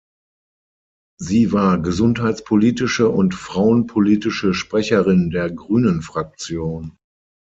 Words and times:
Sie 1.19 1.51
war 1.51 1.79
gesundheitspolitische 1.79 3.07
und 3.09 3.35
frauenpolitische 3.35 4.55
Sprecherin 4.55 5.29
der 5.29 5.51
Grünenfraktion. 5.51 6.97